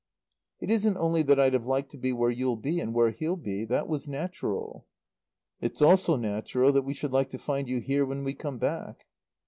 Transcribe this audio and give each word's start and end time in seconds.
"It 0.59 0.71
isn't 0.71 0.97
only 0.97 1.21
that 1.21 1.39
I'd 1.39 1.53
have 1.53 1.67
liked 1.67 1.91
to 1.91 1.97
be 1.99 2.11
where 2.11 2.31
you'll 2.31 2.55
be, 2.55 2.79
and 2.79 2.91
where 2.91 3.11
he'll 3.11 3.35
be. 3.35 3.65
That 3.65 3.87
was 3.87 4.07
natural." 4.07 4.87
"It's 5.59 5.79
also 5.79 6.15
natural 6.15 6.71
that 6.71 6.81
we 6.85 6.95
should 6.95 7.13
like 7.13 7.29
to 7.29 7.37
find 7.37 7.69
you 7.69 7.79
here 7.81 8.03
when 8.03 8.23
we 8.23 8.33
come 8.33 8.57
back." 8.57 9.05